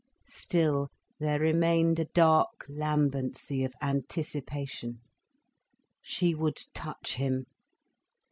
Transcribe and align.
Still 0.25 0.89
there 1.19 1.39
remained 1.39 1.99
a 1.99 2.05
dark 2.05 2.65
lambency 2.67 3.63
of 3.63 3.75
anticipation. 3.83 5.01
She 6.01 6.33
would 6.33 6.57
touch 6.73 7.17
him. 7.17 7.45